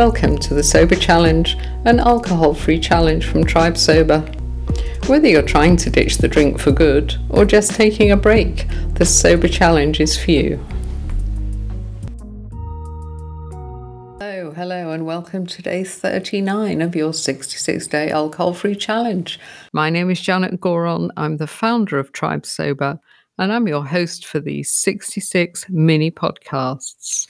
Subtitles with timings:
[0.00, 4.20] Welcome to the Sober Challenge, an alcohol free challenge from Tribe Sober.
[5.08, 9.04] Whether you're trying to ditch the drink for good or just taking a break, the
[9.04, 10.56] Sober Challenge is for you.
[14.20, 19.38] Hello, hello, and welcome to day 39 of your 66 day alcohol free challenge.
[19.74, 21.10] My name is Janet Gourand.
[21.18, 22.98] I'm the founder of Tribe Sober,
[23.36, 27.26] and I'm your host for these 66 mini podcasts.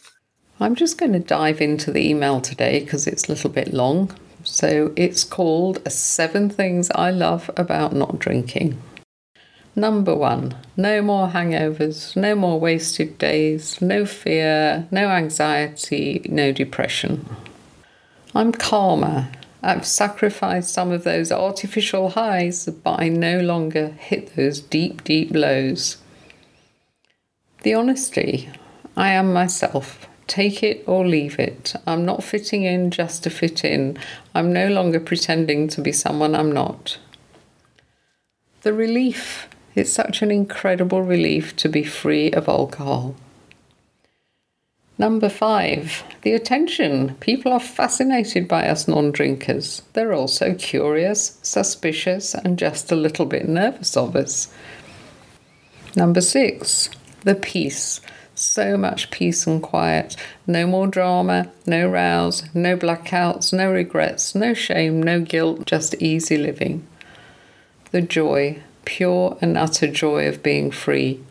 [0.62, 4.14] I'm just going to dive into the email today because it's a little bit long.
[4.44, 8.80] So it's called Seven Things I Love About Not Drinking.
[9.75, 17.24] Number one, no more hangovers, no more wasted days, no fear, no anxiety, no depression.
[18.35, 19.30] I'm calmer.
[19.63, 25.35] I've sacrificed some of those artificial highs, but I no longer hit those deep, deep
[25.35, 25.96] lows.
[27.63, 28.50] The honesty.
[28.94, 31.75] I am myself take it or leave it.
[31.86, 33.98] I'm not fitting in just to fit in.
[34.34, 36.98] I'm no longer pretending to be someone I'm not.
[38.62, 39.48] The relief.
[39.74, 43.14] It's such an incredible relief to be free of alcohol.
[44.98, 47.14] Number five, the attention.
[47.20, 49.83] People are fascinated by us non drinkers.
[49.94, 54.52] They're also curious, suspicious, and just a little bit nervous of us.
[55.96, 56.90] Number six,
[57.24, 58.00] the peace
[58.41, 60.16] so much peace and quiet.
[60.46, 66.36] No more drama, no rows, no blackouts, no regrets, no shame, no guilt, just easy
[66.36, 66.86] living.
[67.91, 71.22] The joy, pure and utter joy of being free.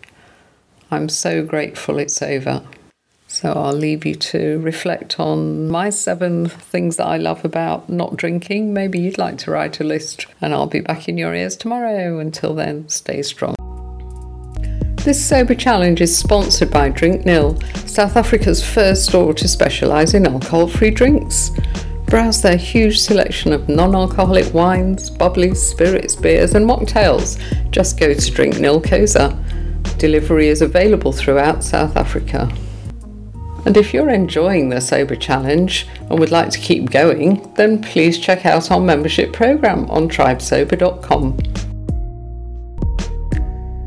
[0.92, 2.64] I'm so grateful it's over.
[3.28, 8.18] So I'll leave you to reflect on my seven things that I love about not
[8.18, 8.74] drinking.
[8.74, 12.18] Maybe you'd like to write a list, and I'll be back in your ears tomorrow.
[12.18, 13.59] Until then, stay strong.
[15.10, 20.28] This Sober Challenge is sponsored by Drink Nil, South Africa's first store to specialise in
[20.28, 21.50] alcohol free drinks.
[22.06, 27.42] Browse their huge selection of non alcoholic wines, bubblies, spirits, beers, and mocktails.
[27.72, 29.36] Just go to Drink Nil Koza.
[29.98, 32.48] Delivery is available throughout South Africa.
[33.66, 38.20] And if you're enjoying the Sober Challenge and would like to keep going, then please
[38.20, 41.59] check out our membership program on tribesober.com.